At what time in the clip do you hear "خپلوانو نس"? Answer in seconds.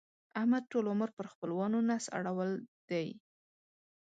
1.33-2.03